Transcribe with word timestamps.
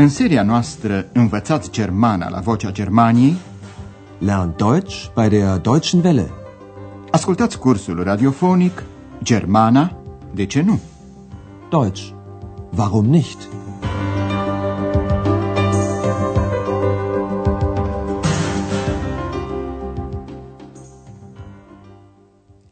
În 0.00 0.08
seria 0.08 0.42
noastră 0.42 1.08
Învățați 1.12 1.70
Germana 1.70 2.28
la 2.28 2.40
Vocea 2.40 2.70
Germaniei 2.70 3.36
Lernt 4.18 4.56
Deutsch 4.56 5.06
bei 5.14 5.28
der 5.28 5.56
Deutschen 5.58 6.04
Welle. 6.04 6.30
Ascultați 7.10 7.58
cursul 7.58 8.02
radiofonic 8.02 8.84
Germana, 9.22 10.02
de 10.34 10.46
ce 10.46 10.60
nu? 10.60 10.80
Deutsch. 11.70 12.10
Warum 12.76 13.06
nicht? 13.06 13.48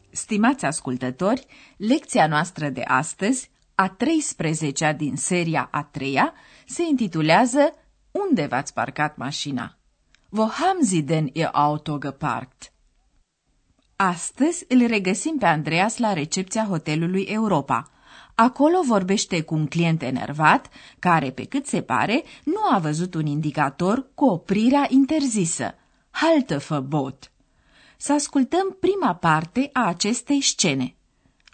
Stimați 0.09 0.65
ascultători, 0.65 1.45
lecția 1.77 2.27
noastră 2.27 2.69
de 2.69 2.81
astăzi, 2.87 3.51
a 3.79 3.95
13-a 3.95 4.93
din 4.93 5.15
seria 5.15 5.67
a 5.71 5.83
treia, 5.83 6.33
se 6.65 6.83
intitulează 6.83 7.73
Unde 8.11 8.45
v-ați 8.45 8.73
parcat 8.73 9.17
mașina? 9.17 9.77
Wo 10.29 10.47
haben 10.47 10.83
Sie 10.83 11.01
denn 11.01 11.29
Ihr 11.33 11.49
Auto 11.51 11.97
geparkt? 11.97 12.71
Astăzi 13.95 14.65
îl 14.67 14.87
regăsim 14.87 15.37
pe 15.37 15.45
Andreas 15.45 15.97
la 15.97 16.13
recepția 16.13 16.65
hotelului 16.65 17.21
Europa. 17.21 17.91
Acolo 18.35 18.81
vorbește 18.85 19.41
cu 19.41 19.55
un 19.55 19.67
client 19.67 20.01
enervat, 20.01 20.69
care, 20.99 21.31
pe 21.31 21.45
cât 21.45 21.65
se 21.65 21.81
pare, 21.81 22.23
nu 22.43 22.59
a 22.71 22.79
văzut 22.79 23.13
un 23.13 23.25
indicator 23.25 24.07
cu 24.13 24.25
oprirea 24.25 24.85
interzisă. 24.89 25.75
Halteverbot. 26.09 27.31
Să 27.97 28.13
ascultăm 28.13 28.77
prima 28.79 29.15
parte 29.15 29.69
a 29.73 29.87
acestei 29.87 30.41
scene. 30.41 30.96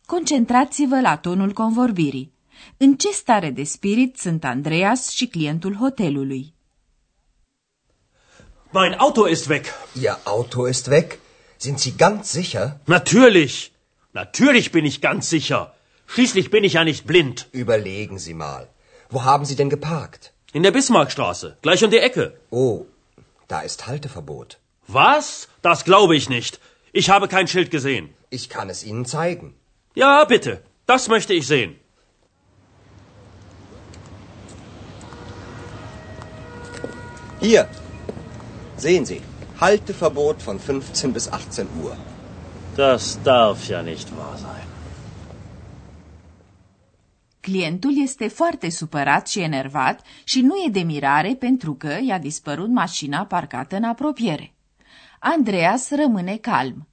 Concentrați-vă 0.06 1.00
la 1.02 1.18
tonul 1.18 1.52
convorbirii. 1.52 2.32
În 2.78 2.96
ce 2.96 3.12
stare 3.12 3.50
de 3.50 3.64
spirit 3.64 4.18
sunt 4.18 4.44
Andreas 4.44 5.10
și 5.10 5.28
clientul 5.28 5.76
hotelului? 5.76 6.54
Mein 8.72 8.94
Auto 8.98 9.28
ist 9.28 9.48
weg. 9.48 9.66
Ihr 10.02 10.20
Auto 10.24 10.68
ist 10.68 10.88
weg? 10.88 11.20
Sind 11.58 11.80
Sie 11.80 11.94
ganz 11.98 12.32
sicher? 12.32 12.80
Natürlich. 12.86 13.72
Natürlich 14.12 14.72
bin 14.72 14.86
ich 14.86 15.00
ganz 15.00 15.28
sicher. 15.28 15.74
Schließlich 16.06 16.50
bin 16.50 16.64
ich 16.64 16.74
ja 16.74 16.84
nicht 16.84 17.06
blind. 17.06 17.48
Überlegen 17.52 18.18
Sie 18.18 18.34
mal. 18.34 18.68
Wo 19.10 19.20
haben 19.24 19.46
Sie 19.46 19.56
denn 19.56 19.70
geparkt? 19.70 20.34
In 20.54 20.64
der 20.64 20.72
Bismarckstraße, 20.72 21.58
gleich 21.62 21.84
um 21.84 21.92
die 21.92 22.04
Ecke. 22.10 22.26
Oh, 22.50 22.86
da 23.48 23.60
ist 23.62 23.88
Halteverbot. 23.88 24.60
Was? 24.88 25.48
Das 25.62 25.84
glaube 25.84 26.16
ich 26.16 26.30
nicht. 26.30 26.60
Ich 26.92 27.10
habe 27.10 27.28
kein 27.28 27.48
Schild 27.48 27.70
gesehen. 27.72 28.06
Ich 28.30 28.50
kann 28.50 28.70
es 28.70 28.84
Ihnen 28.84 29.06
zeigen. 29.06 29.54
Ja, 29.96 30.24
bitte. 30.26 30.64
Das 30.86 31.08
möchte 31.08 31.34
ich 31.34 31.46
sehen. 31.46 31.76
Hier. 37.40 37.68
Sehen 38.78 39.06
Sie. 39.06 39.22
Halteverbot 39.60 40.42
von 40.42 40.60
15 40.60 41.14
bis 41.14 41.28
18 41.28 41.68
Uhr. 41.84 41.96
Das 42.76 43.20
darf 43.24 43.68
ja 43.70 43.82
nicht 43.82 44.10
wahr 44.18 44.38
sein. 44.38 44.68
Clientul 47.40 48.02
este 48.04 48.28
foarte 48.28 48.70
supărat 48.70 49.28
și 49.28 49.40
enervat 49.40 50.02
și 50.24 50.42
nu 50.42 50.56
e 50.56 50.70
de 50.70 50.80
mirare 50.80 51.36
pentru 51.36 51.74
că 51.74 51.98
i-a 52.02 52.18
dispărut 52.18 52.70
mașina 52.70 53.26
parcată 53.26 53.76
în 53.76 53.84
apropiere. 53.84 54.54
Andreas 55.20 55.90
rămâne 55.92 56.38
calm. 56.38 56.88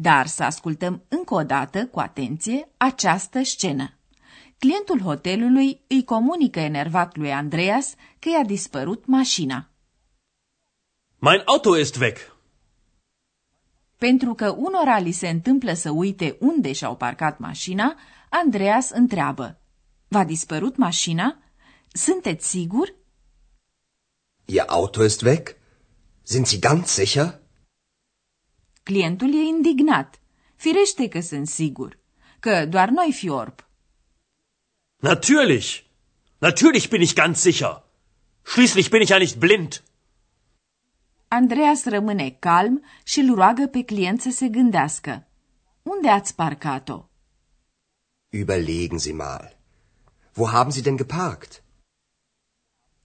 Dar 0.00 0.26
să 0.26 0.42
ascultăm 0.42 1.04
încă 1.08 1.34
o 1.34 1.42
dată, 1.42 1.86
cu 1.86 2.00
atenție, 2.00 2.68
această 2.76 3.42
scenă. 3.42 3.98
Clientul 4.58 5.00
hotelului 5.00 5.80
îi 5.88 6.04
comunică 6.04 6.60
enervat 6.60 7.16
lui 7.16 7.32
Andreas 7.32 7.94
că 8.18 8.28
i-a 8.28 8.44
dispărut 8.44 9.06
mașina. 9.06 9.70
Mein 11.18 11.42
Auto 11.44 11.76
ist 11.76 11.96
weg. 11.96 12.16
Pentru 13.96 14.34
că 14.34 14.50
unora 14.50 14.98
li 14.98 15.10
se 15.10 15.28
întâmplă 15.28 15.72
să 15.72 15.90
uite 15.90 16.36
unde 16.40 16.72
și-au 16.72 16.96
parcat 16.96 17.38
mașina, 17.38 17.96
Andreas 18.28 18.90
întreabă. 18.90 19.60
V-a 20.08 20.24
dispărut 20.24 20.76
mașina? 20.76 21.38
Sunteți 21.92 22.48
sigur? 22.48 22.94
Ihr 24.44 24.64
Auto 24.66 25.04
ist 25.04 25.22
weg? 25.22 25.56
Sind 26.22 26.46
Sie 26.46 26.58
ganz 26.58 26.86
sicher? 26.88 27.37
Clientul 28.88 29.34
e 29.34 29.42
indignat. 29.42 30.20
Firește 30.56 31.08
că 31.08 31.20
sunt 31.20 31.46
sigur. 31.48 31.98
Că 32.40 32.66
doar 32.66 32.88
noi 32.88 33.12
fi 33.12 33.28
orb. 33.28 33.66
Natürlich. 34.96 35.84
Natürlich 36.38 36.88
bin 36.88 37.00
ich 37.00 37.14
ganz 37.14 37.40
sicher. 37.40 37.84
Schließlich 38.42 38.88
bin 38.90 39.00
ich 39.00 39.10
ja 39.10 39.18
nicht 39.18 39.36
blind. 39.36 39.82
Andreas 41.28 41.84
rămâne 41.84 42.30
calm 42.30 42.84
și 43.04 43.20
îl 43.20 43.34
roagă 43.34 43.66
pe 43.66 43.84
client 43.84 44.20
să 44.20 44.30
se 44.30 44.48
gândească. 44.48 45.26
Unde 45.82 46.08
ați 46.08 46.34
parcat-o? 46.34 47.08
Überlegen 48.28 48.98
Sie 48.98 49.12
mal. 49.12 49.56
Wo 50.34 50.46
haben 50.48 50.72
Sie 50.72 50.82
denn 50.82 50.96
geparkt? 50.96 51.62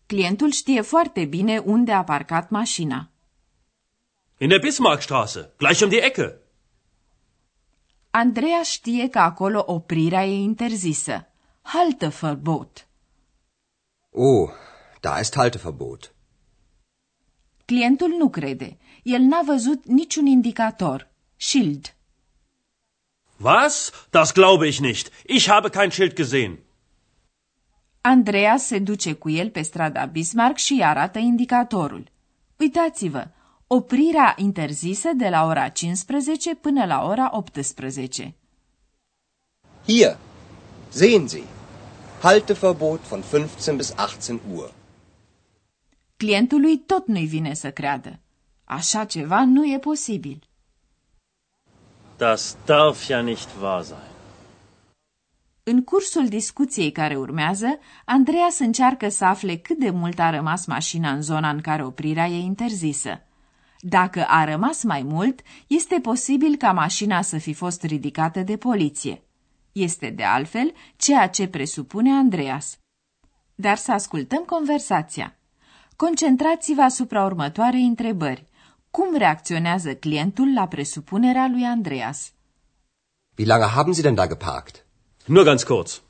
Clientul 0.06 0.52
știe 0.52 0.82
foarte 0.82 1.26
bine 1.26 1.58
unde 1.58 1.92
a 1.92 2.04
parcat 2.04 2.50
mașina. 2.50 3.13
In 4.44 4.50
der 4.50 4.60
Bismarckstraße, 4.60 5.42
gleich 5.58 5.82
um 5.84 5.90
die 5.90 6.02
Ecke. 6.02 6.28
Andreea 8.12 8.64
știe 8.64 9.10
că 9.10 9.20
acolo 9.20 9.64
oprirea 9.66 10.26
e 10.26 10.34
interzisă. 10.34 11.28
Halteverbot. 11.62 12.88
Oh, 14.12 14.50
da 15.00 15.20
ist 15.20 15.36
Halteverbot. 15.36 16.14
Clientul 17.66 18.10
nu 18.18 18.30
crede. 18.30 18.78
El 19.04 19.22
n-a 19.22 19.42
văzut 19.46 19.86
niciun 19.86 20.26
indicator. 20.26 21.10
Schild. 21.36 21.96
Was? 23.38 23.92
Das 24.10 24.34
glaube 24.34 24.68
ich 24.68 24.80
nicht. 24.80 25.12
Ich 25.26 25.48
habe 25.48 25.70
kein 25.70 25.90
Schild 25.90 26.14
gesehen. 26.16 26.60
Andreea 28.02 28.58
se 28.58 28.80
duce 28.80 29.14
cu 29.14 29.30
el 29.30 29.50
pe 29.50 29.62
strada 29.62 30.06
Bismarck 30.06 30.58
și 30.58 30.74
îi 30.74 30.84
arată 30.84 31.20
indicatorul. 31.20 32.12
Uitați-vă, 32.58 33.28
oprirea 33.76 34.34
interzisă 34.38 35.10
de 35.16 35.30
la 35.30 35.46
ora 35.46 35.68
15 35.70 36.56
până 36.56 36.86
la 36.86 37.06
ora 37.06 37.30
18. 37.32 38.36
Hier. 39.88 40.18
Sehen 40.90 41.28
Sie. 41.28 41.44
Halteverbot 42.22 43.00
von 43.00 43.22
15 43.22 43.72
bis 43.76 43.94
18 43.98 44.40
Uhr. 44.54 44.74
Clientului 46.18 46.78
tot 46.78 47.08
nu-i 47.08 47.26
vine 47.26 47.54
să 47.54 47.72
creadă. 47.72 48.20
Așa 48.64 49.06
ceva 49.06 49.46
nu 49.46 49.74
e 49.74 49.80
posibil. 49.80 50.48
Das 52.18 52.58
darf 52.66 53.06
ja 53.06 53.22
nicht 53.22 53.50
wahr 53.62 53.84
sein. 53.84 53.98
În 55.64 55.84
cursul 55.84 56.28
discuției 56.28 56.92
care 56.92 57.16
urmează, 57.16 57.80
Andreas 58.06 58.60
încearcă 58.60 59.10
să 59.10 59.26
afle 59.26 59.56
cât 59.56 59.78
de 59.78 59.90
mult 59.90 60.20
a 60.20 60.30
rămas 60.30 60.66
mașina 60.66 61.12
în 61.12 61.22
zona 61.22 61.50
în 61.50 61.62
care 61.62 61.84
oprirea 61.86 62.28
e 62.28 62.38
interzisă. 62.38 63.22
Dacă 63.86 64.26
a 64.28 64.44
rămas 64.44 64.84
mai 64.84 65.02
mult, 65.02 65.42
este 65.68 66.00
posibil 66.00 66.56
ca 66.56 66.72
mașina 66.72 67.22
să 67.22 67.38
fi 67.38 67.54
fost 67.54 67.84
ridicată 67.84 68.40
de 68.40 68.58
poliție. 68.58 69.22
Este 69.72 70.10
de 70.10 70.24
altfel 70.24 70.74
ceea 70.96 71.28
ce 71.30 71.48
presupune 71.48 72.12
Andreas. 72.12 72.78
Dar 73.56 73.78
să 73.78 73.92
ascultăm 73.92 74.44
conversația. 74.44 75.36
Concentrați-vă 75.96 76.82
asupra 76.82 77.24
următoarei 77.26 77.84
întrebări. 77.84 78.46
Cum 78.92 79.18
reacționează 79.18 79.96
clientul 79.96 80.54
la 80.54 80.68
presupunerea 80.68 81.48
lui 81.48 81.64
Andreas? 81.64 82.32
Wie 83.38 83.48
lange 83.48 83.66
haben 83.66 83.94
Sie 83.94 84.04
denn 84.04 84.16
da 84.16 84.28
geparkt? 84.28 84.86
Nur 85.26 85.44
ganz 85.44 85.64
kurz. 85.64 86.02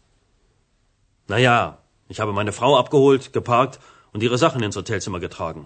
Naja, 1.25 1.83
ich 2.07 2.19
habe 2.19 2.31
meine 2.31 2.51
Frau 2.51 2.77
abgeholt, 2.77 3.31
geparkt 3.31 3.79
und 4.11 4.21
ihre 4.21 4.35
Sachen 4.35 4.61
ins 4.61 4.75
Hotelzimmer 4.75 5.19
getragen. 5.19 5.65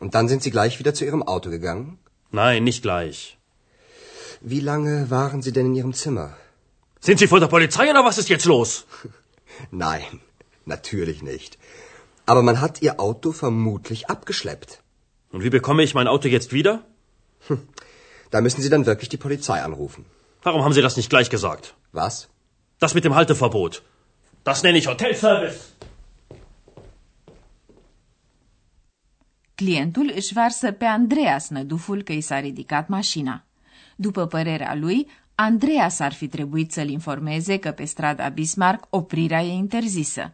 Und 0.00 0.14
dann 0.14 0.28
sind 0.28 0.42
Sie 0.42 0.50
gleich 0.50 0.78
wieder 0.78 0.94
zu 0.94 1.04
Ihrem 1.04 1.22
Auto 1.22 1.50
gegangen? 1.50 1.98
Nein, 2.32 2.64
nicht 2.64 2.82
gleich. 2.82 3.38
Wie 4.40 4.60
lange 4.60 5.10
waren 5.10 5.42
Sie 5.42 5.52
denn 5.52 5.66
in 5.66 5.74
Ihrem 5.74 5.92
Zimmer? 5.92 6.36
Sind 7.00 7.18
Sie 7.18 7.28
von 7.28 7.40
der 7.40 7.48
Polizei 7.48 7.90
oder 7.90 8.04
was 8.04 8.18
ist 8.18 8.30
jetzt 8.30 8.46
los? 8.46 8.86
Nein, 9.70 10.20
natürlich 10.64 11.22
nicht. 11.22 11.58
Aber 12.24 12.42
man 12.42 12.60
hat 12.60 12.80
Ihr 12.82 12.98
Auto 12.98 13.32
vermutlich 13.32 14.08
abgeschleppt. 14.08 14.82
Und 15.32 15.44
wie 15.44 15.50
bekomme 15.50 15.82
ich 15.82 15.94
mein 15.94 16.08
Auto 16.08 16.28
jetzt 16.28 16.52
wieder? 16.52 16.82
Da 18.30 18.40
müssen 18.40 18.62
Sie 18.62 18.70
dann 18.70 18.86
wirklich 18.86 19.08
die 19.10 19.16
Polizei 19.16 19.60
anrufen. 19.62 20.06
Warum 20.42 20.64
haben 20.64 20.72
Sie 20.72 20.82
das 20.82 20.96
nicht 20.96 21.10
gleich 21.10 21.30
gesagt? 21.30 21.74
Was? 21.92 22.28
Das 22.78 22.94
mit 22.94 23.04
dem 23.04 23.14
Halteverbot. 23.14 23.82
Das 24.44 24.62
nenne 24.62 24.78
ich 24.78 24.86
Hotelservice. 24.86 25.74
Clientul 29.60 30.12
își 30.14 30.32
varsă 30.32 30.72
pe 30.72 30.84
Andreas 30.84 31.48
năduful 31.48 32.02
că 32.02 32.12
i 32.12 32.20
s-a 32.20 32.40
ridicat 32.40 32.88
mașina. 32.88 33.44
După 33.96 34.26
părerea 34.26 34.74
lui, 34.74 35.06
Andreas 35.34 35.98
ar 35.98 36.12
fi 36.12 36.28
trebuit 36.28 36.72
să-l 36.72 36.88
informeze 36.88 37.56
că 37.58 37.70
pe 37.70 37.84
strada 37.84 38.28
Bismarck 38.28 38.86
oprirea 38.90 39.42
e 39.42 39.52
interzisă. 39.52 40.32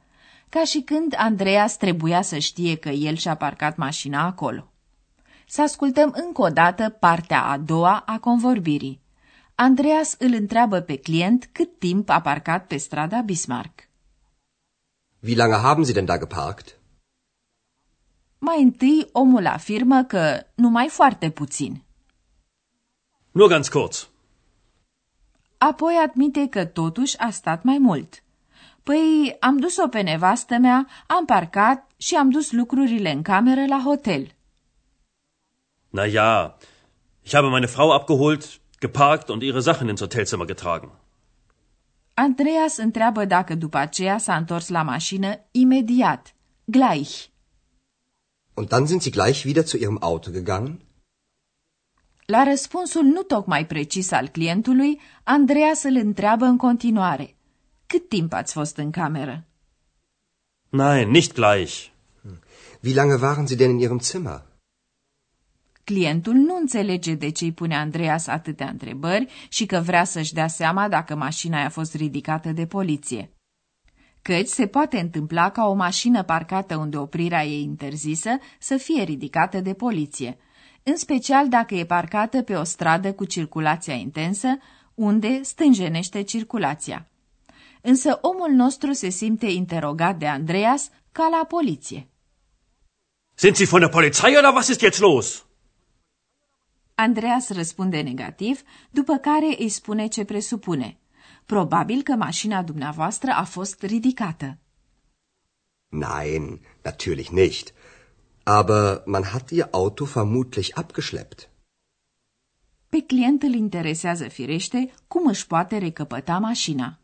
ca 0.49 0.65
și 0.65 0.81
când 0.81 1.15
Andreas 1.17 1.77
trebuia 1.77 2.23
să 2.23 2.39
știe 2.39 2.77
că 2.77 2.89
el 2.89 3.15
și-a 3.15 3.35
parcat 3.35 3.77
mașina 3.77 4.27
acolo. 4.27 4.73
Să 5.47 5.63
ascultăm 5.63 6.15
încă 6.27 6.43
o 6.43 6.49
dată 6.49 6.89
partea 6.89 7.43
a 7.43 7.59
doua 7.59 8.03
a 8.07 8.19
convorbirii. 8.19 9.01
Andreas 9.55 10.15
îl 10.19 10.33
întreabă 10.35 10.81
pe 10.81 10.97
client 10.97 11.49
cât 11.53 11.79
timp 11.79 12.09
a 12.09 12.21
parcat 12.21 12.67
pe 12.67 12.77
strada 12.77 13.21
Bismarck. 13.21 13.89
Wie 15.21 15.37
lange 15.37 15.57
haben 15.57 15.85
Sie 15.85 15.95
denn 15.95 16.05
da 16.05 16.19
geparkt? 16.19 16.76
Mai 18.39 18.63
întâi, 18.63 19.09
omul 19.13 19.47
afirmă 19.47 20.03
că 20.03 20.47
numai 20.55 20.89
foarte 20.89 21.31
puțin. 21.31 21.83
Nur 23.31 23.49
ganz 23.49 23.69
kurz. 23.69 24.09
Apoi 25.59 25.95
admite 26.07 26.47
că 26.49 26.65
totuși 26.65 27.19
a 27.19 27.31
stat 27.31 27.63
mai 27.63 27.79
mult. 27.79 28.23
Păi, 28.83 29.37
am 29.41 29.57
dus-o 29.57 29.89
pe 29.89 30.01
nevastă 30.01 30.57
mea, 30.59 30.87
am 31.07 31.25
parcat 31.25 31.91
și 31.97 32.15
am 32.15 32.31
dus 32.31 32.53
lucrurile 32.53 33.11
în 33.11 33.23
cameră 33.23 33.65
la 33.67 33.81
hotel. 33.85 34.35
Na 35.91 36.05
ja, 36.05 36.57
ich 37.23 37.35
habe 37.35 37.47
meine 37.47 37.67
Frau 37.67 37.91
abgeholt, 37.91 38.61
geparkt 38.81 39.29
und 39.29 39.43
ihre 39.43 39.61
Sachen 39.61 39.89
ins 39.89 40.01
Hotelzimmer 40.01 40.47
getragen. 40.47 40.91
Andreas 42.15 42.77
întreabă 42.77 43.25
dacă 43.25 43.55
după 43.55 43.77
aceea 43.77 44.19
s-a 44.19 44.37
întors 44.37 44.69
la 44.69 44.83
mașină 44.83 45.41
imediat, 45.51 46.35
gleich. 46.65 47.25
Und 48.59 48.69
dann 48.73 48.87
sind 48.87 49.03
Sie 49.03 49.11
gleich 49.11 49.45
wieder 49.45 49.65
zu 49.71 49.77
Ihrem 49.77 49.99
Auto 50.03 50.31
gegangen? 50.31 50.81
La 52.27 52.43
răspunsul 52.45 53.03
nu 53.03 53.23
tocmai 53.23 53.67
precis 53.67 54.11
al 54.11 54.29
clientului, 54.29 55.01
Andreas 55.25 55.83
îl 55.83 55.97
întreabă 55.97 56.45
în 56.45 56.57
continuare. 56.57 57.37
Cât 57.87 58.09
timp 58.09 58.33
ați 58.33 58.53
fost 58.53 58.77
în 58.77 58.91
cameră? 58.91 59.45
Nein, 60.69 61.11
nicht 61.11 61.35
gleich. 61.35 61.87
Wie 62.83 62.95
lange 62.95 63.15
waren 63.15 63.47
Sie 63.47 63.57
denn 63.57 63.71
in 63.71 63.79
Ihrem 63.79 64.01
Zimmer? 64.01 64.43
Clientul 65.85 66.35
nu 66.35 66.57
înțelege 66.57 67.15
de 67.15 67.31
ce 67.31 67.45
îi 67.45 67.53
pune 67.53 67.77
Andreas 67.77 68.27
atâtea 68.27 68.69
întrebări 68.69 69.27
și 69.49 69.67
că 69.67 69.81
vrea 69.81 70.05
să-și 70.05 70.33
dea 70.33 70.47
seama 70.49 70.89
dacă 70.89 71.15
mașina 71.15 71.65
a 71.65 71.69
fost 71.69 71.95
ridicată 71.95 72.53
de 72.53 72.67
poliție. 72.67 73.36
Căci 74.27 74.49
se 74.49 74.67
poate 74.67 74.99
întâmpla 75.01 75.51
ca 75.51 75.67
o 75.67 75.73
mașină 75.75 76.23
parcată 76.23 76.77
unde 76.77 76.97
oprirea 76.97 77.45
e 77.45 77.61
interzisă 77.61 78.31
să 78.59 78.77
fie 78.77 79.03
ridicată 79.03 79.61
de 79.61 79.75
poliție, 79.75 80.39
în 80.83 80.97
special 80.97 81.49
dacă 81.49 81.75
e 81.75 81.85
parcată 81.85 82.43
pe 82.43 82.55
o 82.55 82.65
stradă 82.65 83.13
cu 83.13 83.25
circulația 83.25 83.95
intensă, 83.95 84.49
unde 84.95 85.43
stânjenește 85.43 86.23
circulația. 86.23 87.09
Însă 87.81 88.19
omul 88.23 88.51
nostru 88.51 88.93
se 88.93 89.09
simte 89.09 89.47
interogat 89.47 90.19
de 90.19 90.27
Andreas 90.27 90.91
ca 91.13 91.29
la 91.31 91.45
poliție. 91.45 92.09
Sind 93.35 93.55
Sie 93.55 93.67
von 93.67 93.81
der 93.81 93.89
Polizei 93.89 94.37
oder 94.39 94.53
was 94.55 94.69
ist 94.69 94.81
jetzt 94.81 95.01
los? 95.01 95.47
Andreas 96.95 97.51
răspunde 97.51 98.01
negativ, 98.01 98.63
după 98.91 99.17
care 99.17 99.57
îi 99.59 99.69
spune 99.69 100.07
ce 100.07 100.25
presupune. 100.25 100.99
Probabil 101.47 102.03
că 102.03 102.13
mașina 102.13 102.63
dumneavoastră 102.63 103.31
a 103.31 103.45
fost 103.45 103.83
ridicată. 103.83 104.59
Nein, 105.89 106.61
natürlich 106.83 107.29
nicht. 107.29 107.73
Aber 108.43 109.03
man 109.05 109.23
hat 109.23 109.51
Ihr 109.51 109.69
Auto 109.71 110.05
vermutlich 110.05 110.71
abgeschleppt. 110.75 111.51
Pe 112.89 113.03
client 113.07 113.43
îl 113.43 113.55
interesează 113.55 114.29
firește 114.29 114.93
cum 115.07 115.27
își 115.27 115.47
poate 115.47 115.79
recăpăta 115.79 116.39
mașina. 116.39 116.99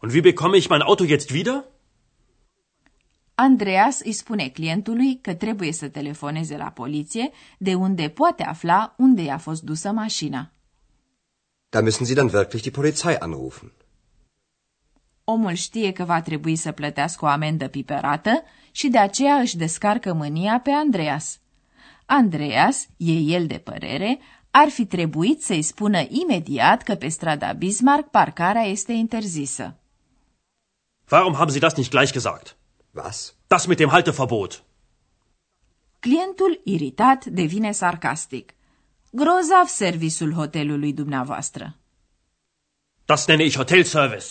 Und 0.00 0.12
wie 0.12 0.20
bekomme 0.20 0.56
ich 0.56 0.68
mein 0.68 0.80
Auto 0.80 1.06
jetzt 1.06 1.30
wieder? 1.30 1.64
Andreas 3.34 4.00
îi 4.00 4.12
spune 4.12 4.48
clientului 4.48 5.18
că 5.20 5.34
trebuie 5.34 5.72
să 5.72 5.88
telefoneze 5.88 6.56
la 6.56 6.70
poliție, 6.70 7.30
de 7.58 7.74
unde 7.74 8.08
poate 8.08 8.42
afla 8.42 8.94
unde 8.96 9.22
i-a 9.22 9.38
fost 9.38 9.62
dusă 9.62 9.92
mașina. 9.92 10.52
Da 11.70 11.80
müssen 11.80 12.04
Sie 12.06 12.14
dann 12.14 12.32
wirklich 12.32 12.62
die 12.62 12.70
Polizei 12.70 13.18
anrufen. 13.18 13.72
Omul 15.24 15.52
știe 15.52 15.92
că 15.92 16.04
va 16.04 16.22
trebui 16.22 16.56
să 16.56 16.72
plătească 16.72 17.24
o 17.24 17.28
amendă 17.28 17.68
piperată 17.68 18.42
și 18.70 18.88
de 18.88 18.98
aceea 18.98 19.34
își 19.34 19.56
descarcă 19.56 20.12
mânia 20.12 20.60
pe 20.60 20.70
Andreas. 20.70 21.38
Andreas, 22.06 22.86
e 22.96 23.12
el 23.12 23.46
de 23.46 23.58
părere, 23.58 24.18
ar 24.50 24.68
fi 24.68 24.86
trebuit 24.86 25.42
să-i 25.42 25.62
spună 25.62 26.00
imediat 26.08 26.82
că 26.82 26.94
pe 26.94 27.08
strada 27.08 27.52
Bismarck 27.52 28.08
parcarea 28.08 28.62
este 28.62 28.92
interzisă. 28.92 29.76
Warum 31.10 31.34
haben 31.34 31.50
Sie 31.50 31.60
das 31.60 31.74
nicht 31.74 31.90
gleich 31.90 32.12
gesagt? 32.12 32.56
Was? 32.92 33.34
Das 33.46 33.66
mit 33.66 33.76
dem 33.76 33.88
Halteverbot. 33.88 34.62
Clientul, 36.00 36.60
iritat, 36.64 37.24
devine 37.24 37.72
sarcastic. 37.72 38.54
Grozav 39.18 39.66
serviciul 39.66 40.32
hotelului 40.32 40.92
dumneavoastră. 40.92 41.76
Das 43.04 43.26
nenne 43.26 43.44
ich 43.44 43.56
Hotelservice. 43.56 44.26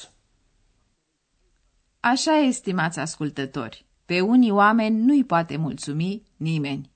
Așa 2.00 2.38
e, 2.38 2.52
stimați 2.52 3.00
ascultători. 3.00 3.86
Pe 4.06 4.22
unii 4.22 4.52
oameni 4.52 5.00
nu-i 5.00 5.24
poate 5.24 5.58
mulțumi 5.58 6.22
nimeni. 6.38 6.92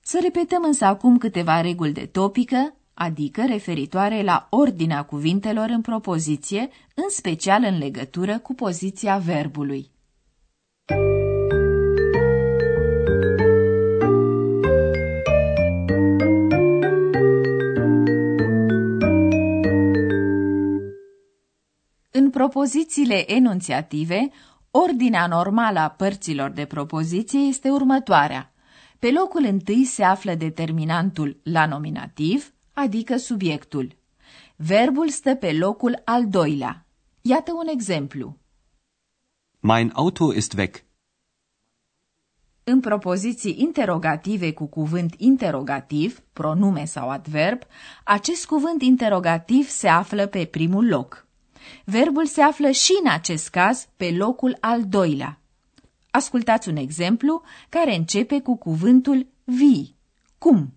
Să 0.00 0.18
repetăm 0.22 0.62
însă 0.64 0.84
acum 0.84 1.18
câteva 1.18 1.60
reguli 1.60 1.92
de 1.92 2.06
topică, 2.06 2.74
adică 2.94 3.44
referitoare 3.46 4.22
la 4.22 4.46
ordinea 4.50 5.02
cuvintelor 5.02 5.68
în 5.68 5.80
propoziție, 5.80 6.68
în 6.94 7.08
special 7.08 7.62
în 7.62 7.78
legătură 7.78 8.38
cu 8.38 8.54
poziția 8.54 9.18
verbului. 9.18 9.90
Propozițiile 22.38 23.32
enunțiative, 23.32 24.30
ordinea 24.70 25.26
normală 25.26 25.78
a 25.78 25.88
părților 25.88 26.50
de 26.50 26.64
propoziție 26.64 27.38
este 27.38 27.70
următoarea. 27.70 28.52
Pe 28.98 29.10
locul 29.10 29.44
întâi 29.44 29.84
se 29.84 30.04
află 30.04 30.34
determinantul 30.34 31.40
la 31.42 31.66
nominativ, 31.66 32.52
adică 32.72 33.16
subiectul. 33.16 33.96
Verbul 34.56 35.08
stă 35.08 35.34
pe 35.34 35.52
locul 35.52 36.02
al 36.04 36.28
doilea. 36.28 36.86
Iată 37.20 37.52
un 37.52 37.66
exemplu. 37.66 38.36
Mein 39.60 39.90
Auto 39.94 40.34
ist 40.34 40.52
weg. 40.56 40.84
În 42.64 42.80
propoziții 42.80 43.56
interogative 43.58 44.52
cu 44.52 44.66
cuvânt 44.66 45.14
interogativ, 45.16 46.20
pronume 46.32 46.84
sau 46.84 47.10
adverb, 47.10 47.60
acest 48.04 48.46
cuvânt 48.46 48.82
interogativ 48.82 49.68
se 49.68 49.88
află 49.88 50.26
pe 50.26 50.44
primul 50.44 50.86
loc. 50.88 51.27
Verbul 51.84 52.26
se 52.26 52.42
află 52.42 52.70
și 52.70 52.92
în 53.04 53.10
acest 53.10 53.48
caz 53.48 53.88
pe 53.96 54.10
locul 54.10 54.56
al 54.60 54.88
doilea. 54.88 55.40
Ascultați 56.10 56.68
un 56.68 56.76
exemplu 56.76 57.42
care 57.68 57.94
începe 57.94 58.40
cu 58.40 58.56
cuvântul 58.56 59.26
wie. 59.44 59.94
Cum? 60.38 60.72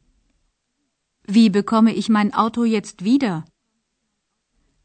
Wie 1.34 1.50
bekomme 1.50 1.92
ich 1.92 2.08
mein 2.08 2.30
Auto 2.34 2.66
jetzt 2.66 3.00
wieder? 3.00 3.44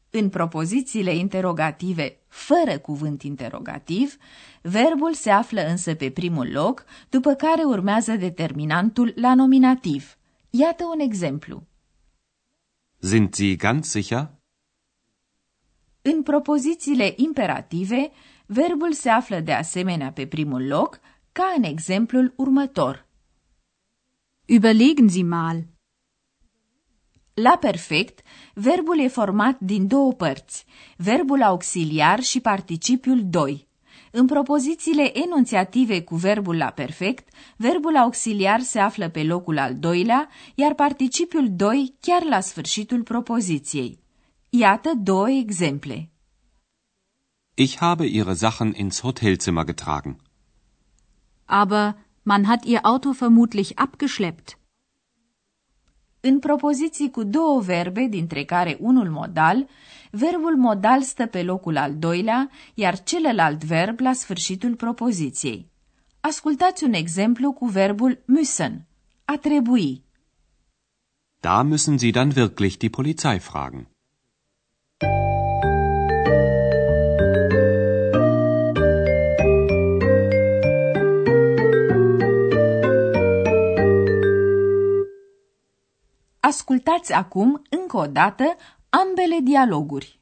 În 0.09 0.29
propozițiile 0.29 1.15
interogative 1.15 2.19
fără 2.27 2.79
cuvânt 2.79 3.21
interogativ, 3.21 4.17
verbul 4.61 5.13
se 5.13 5.29
află 5.29 5.61
însă 5.61 5.93
pe 5.93 6.09
primul 6.09 6.51
loc, 6.51 6.85
după 7.09 7.33
care 7.33 7.63
urmează 7.63 8.15
determinantul 8.15 9.13
la 9.15 9.35
nominativ. 9.35 10.17
Iată 10.49 10.83
un 10.93 10.99
exemplu. 10.99 11.63
Sind 12.99 13.33
Sie 13.33 13.55
ganz 13.55 13.89
sicher? 13.89 14.36
În 16.13 16.23
propozițiile 16.23 17.13
imperative, 17.15 18.11
verbul 18.45 18.93
se 18.93 19.09
află 19.09 19.39
de 19.39 19.51
asemenea 19.51 20.11
pe 20.11 20.27
primul 20.27 20.67
loc, 20.67 20.99
ca 21.31 21.53
în 21.57 21.63
exemplul 21.63 22.33
următor. 22.35 23.07
Überlegen 24.45 25.09
Sie 25.09 25.23
mal. 25.23 25.63
La 27.33 27.57
perfect, 27.59 28.19
verbul 28.53 28.99
e 28.99 29.07
format 29.07 29.59
din 29.59 29.87
două 29.87 30.13
părți, 30.13 30.65
verbul 30.97 31.43
auxiliar 31.43 32.19
și 32.19 32.39
participiul 32.39 33.21
doi. 33.29 33.67
În 34.11 34.25
propozițiile 34.25 35.17
enunțiative 35.23 36.01
cu 36.01 36.15
verbul 36.15 36.57
la 36.57 36.69
perfect, 36.69 37.29
verbul 37.57 37.97
auxiliar 37.97 38.59
se 38.59 38.79
află 38.79 39.09
pe 39.09 39.23
locul 39.23 39.57
al 39.57 39.75
doilea, 39.75 40.29
iar 40.55 40.73
participiul 40.73 41.47
doi 41.55 41.95
chiar 41.99 42.23
la 42.23 42.39
sfârșitul 42.39 43.03
propoziției. 43.03 44.05
Iată 44.59 44.91
două 44.95 45.29
exemple. 45.29 46.09
Ich 47.53 47.77
habe 47.77 48.05
Ihre 48.05 48.33
Sachen 48.33 48.73
ins 48.73 49.01
Hotelzimmer 49.01 49.65
getragen. 49.65 50.15
Aber 51.45 51.95
man 52.23 52.45
hat 52.45 52.65
Ihr 52.65 52.79
Auto 52.81 53.11
vermutlich 53.11 53.71
abgeschleppt. 53.75 54.57
În 56.19 56.39
propoziții 56.39 57.11
cu 57.11 57.23
două 57.23 57.61
verbe, 57.61 58.07
dintre 58.09 58.43
care 58.43 58.77
unul 58.79 59.09
modal, 59.09 59.67
verbul 60.11 60.57
modal 60.57 61.01
stă 61.01 61.25
pe 61.25 61.43
locul 61.43 61.77
al 61.77 61.97
doilea, 61.97 62.49
iar 62.73 63.03
celălalt 63.03 63.63
verb 63.63 63.99
la 63.99 64.13
sfârșitul 64.13 64.75
propoziției. 64.75 65.69
Ascultați 66.19 66.83
un 66.83 66.93
exemplu 66.93 67.51
cu 67.51 67.65
verbul 67.65 68.23
müssen, 68.25 68.73
a 69.25 69.37
trebui. 69.37 70.03
Da 71.39 71.63
müssen 71.63 71.95
Sie 71.97 72.11
dann 72.11 72.31
wirklich 72.35 72.77
die 72.77 72.89
Polizei 72.89 73.39
fragen. 73.39 73.95
Ascultați 86.47 87.13
acum, 87.13 87.61
încă 87.69 87.97
o 87.97 88.05
dată, 88.05 88.55
ambele 88.89 89.37
dialoguri. 89.43 90.16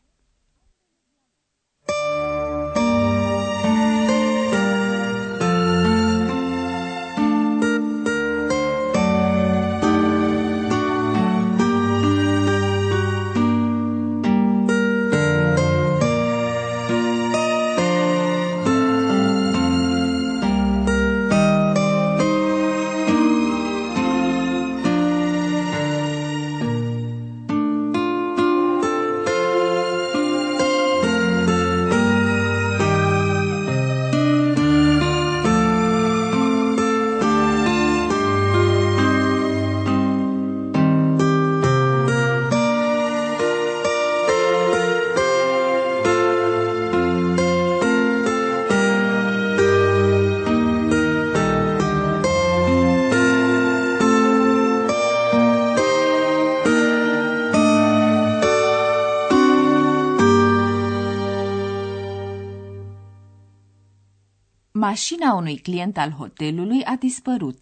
Mașina 64.90 65.34
unui 65.34 65.58
client 65.58 65.98
al 65.98 66.12
hotelului 66.12 66.82
a 66.84 66.96
dispărut. 67.00 67.62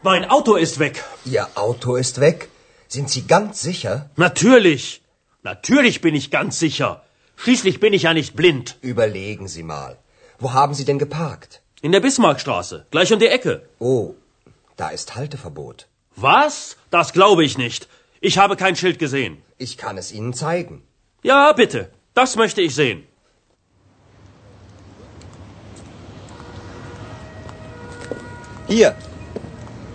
Mein 0.00 0.22
Auto 0.22 0.56
ist 0.56 0.76
weg. 0.76 0.94
Ihr 1.32 1.48
Auto 1.54 1.96
ist 1.96 2.16
weg? 2.16 2.48
Sind 2.86 3.08
Sie 3.08 3.24
ganz 3.34 3.60
sicher? 3.68 3.94
Natürlich. 4.14 4.82
Natürlich 5.50 6.00
bin 6.00 6.14
ich 6.14 6.30
ganz 6.38 6.52
sicher. 6.58 6.90
Schließlich 7.42 7.76
bin 7.84 7.92
ich 7.92 8.02
ja 8.02 8.12
nicht 8.12 8.32
blind. 8.40 8.66
Überlegen 8.92 9.46
Sie 9.54 9.62
mal. 9.74 9.92
Wo 10.42 10.48
haben 10.58 10.74
Sie 10.78 10.86
denn 10.88 11.00
geparkt? 11.04 11.52
In 11.86 11.92
der 11.92 12.04
Bismarckstraße, 12.06 12.76
gleich 12.90 13.10
um 13.12 13.18
die 13.18 13.32
Ecke. 13.36 13.54
Oh, 13.78 14.06
da 14.80 14.88
ist 14.96 15.08
Halteverbot. 15.16 15.78
Was? 16.16 16.54
Das 16.96 17.08
glaube 17.18 17.42
ich 17.48 17.54
nicht. 17.64 17.82
Ich 18.28 18.34
habe 18.42 18.56
kein 18.62 18.76
Schild 18.80 18.98
gesehen. 19.04 19.34
Ich 19.66 19.72
kann 19.82 19.96
es 20.02 20.12
Ihnen 20.16 20.32
zeigen. 20.44 20.76
Ja, 21.30 21.52
bitte. 21.52 21.80
Das 22.20 22.30
möchte 22.42 22.62
ich 22.62 22.74
sehen. 22.74 23.00
Hier. 28.66 28.96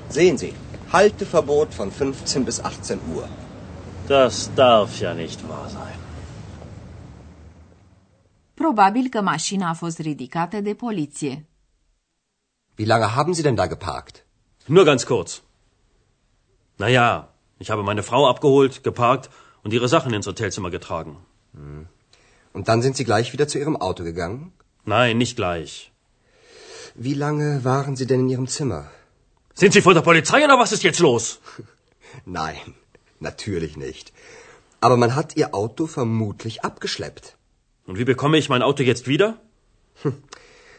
Sehen 0.10 0.38
Sie. 0.38 0.54
Halteverbot 0.92 1.74
von 1.74 1.92
15 1.92 2.46
bis 2.46 2.60
18 2.60 3.00
Uhr. 3.16 3.28
Das 4.08 4.50
darf 4.56 5.00
ja 5.00 5.14
nicht 5.14 5.40
wahr 5.50 5.70
sein. 5.70 5.98
Probabil 8.54 9.08
că 9.10 9.22
mașina 9.22 9.70
a 9.70 9.74
fost 9.74 10.00
ridicată 10.00 10.62
de 10.62 10.74
poliție. 10.74 11.46
Wie 12.76 12.86
lange 12.86 13.06
haben 13.06 13.34
Sie 13.34 13.44
denn 13.44 13.56
da 13.56 13.68
geparkt? 13.68 14.26
Nur 14.66 14.84
ganz 14.84 15.04
kurz. 15.04 15.42
Naja, 16.78 17.34
ich 17.58 17.70
habe 17.70 17.82
meine 17.82 18.02
Frau 18.02 18.28
abgeholt, 18.28 18.84
geparkt 18.84 19.30
und 19.64 19.74
ihre 19.74 19.88
Sachen 19.88 20.14
ins 20.14 20.26
Hotelzimmer 20.26 20.70
getragen. 20.70 21.18
Und 22.52 22.68
dann 22.68 22.82
sind 22.82 22.96
Sie 22.96 23.04
gleich 23.04 23.34
wieder 23.34 23.48
zu 23.48 23.58
Ihrem 23.60 23.76
Auto 23.76 24.04
gegangen? 24.04 24.52
Nein, 24.86 25.18
nicht 25.18 25.36
gleich. 25.36 25.89
Wie 27.02 27.14
lange 27.14 27.64
waren 27.64 27.96
Sie 27.96 28.06
denn 28.06 28.20
in 28.20 28.30
Ihrem 28.30 28.48
Zimmer? 28.48 28.92
Sind 29.54 29.72
Sie 29.72 29.82
von 29.82 29.94
der 29.94 30.02
Polizei 30.02 30.44
oder 30.44 30.60
was 30.60 30.74
ist 30.74 30.84
jetzt 30.84 31.00
los? 31.00 31.40
Nein, 32.26 32.74
natürlich 33.22 33.78
nicht. 33.78 34.12
Aber 34.82 34.98
man 34.98 35.16
hat 35.16 35.38
Ihr 35.38 35.56
Auto 35.56 35.88
vermutlich 35.88 36.66
abgeschleppt. 36.66 37.38
Und 37.86 38.00
wie 38.00 38.04
bekomme 38.04 38.38
ich 38.38 38.50
mein 38.50 38.62
Auto 38.62 38.84
jetzt 38.84 39.08
wieder? 39.08 39.38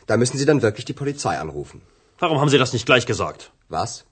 Da 0.07 0.19
müssen 0.19 0.37
Sie 0.37 0.45
dann 0.45 0.61
wirklich 0.61 0.85
die 0.85 0.99
Polizei 1.01 1.39
anrufen. 1.39 1.81
Warum 2.19 2.39
haben 2.39 2.51
Sie 2.51 2.59
das 2.59 2.75
nicht 2.75 2.85
gleich 2.85 3.07
gesagt? 3.07 3.51
Was? 3.71 4.05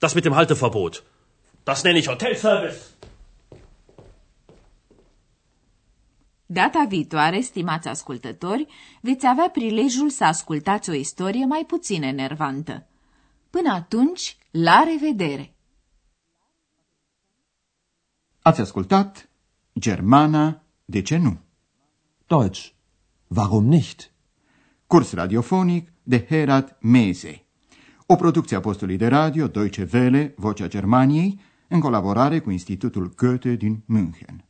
Das 0.00 0.14
mit 0.14 0.26
dem 0.26 0.36
Halteverbot. 0.36 1.02
Das 1.64 1.82
nenne 1.82 1.98
ich 1.98 2.08
Hotelservice. 2.08 2.80
Data 6.46 6.84
viitoare, 6.88 7.40
stimați 7.40 7.88
ascultători, 7.88 8.66
veți 9.00 9.26
avea 9.26 9.48
prilejul 9.50 10.10
să 10.10 10.24
ascultați 10.24 10.90
o 10.90 10.92
istorie 10.92 11.44
mai 11.44 11.64
puțin 11.66 12.02
enervantă. 12.02 12.86
Până 13.50 13.72
atunci, 13.72 14.36
la 14.50 14.82
revedere! 14.82 15.54
Ați 18.42 18.60
ascultat 18.60 19.28
Germana, 19.78 20.62
de 20.84 21.02
ce 21.02 21.16
nu? 21.16 21.38
Deutsch. 22.26 22.72
Warum 23.26 23.64
nicht? 23.64 24.10
Curs 24.86 25.12
radiofonic 25.12 25.92
de 26.02 26.26
Herat 26.28 26.78
Mese. 26.80 27.44
O 28.06 28.16
producție 28.16 28.56
a 28.56 28.60
postului 28.60 28.96
de 28.96 29.06
radio 29.06 29.46
Deutsche 29.46 29.88
Welle, 29.92 30.34
Vocea 30.36 30.68
Germaniei, 30.68 31.40
în 31.68 31.80
colaborare 31.80 32.40
cu 32.40 32.50
Institutul 32.50 33.12
Goethe 33.16 33.54
din 33.54 33.82
München. 33.86 34.44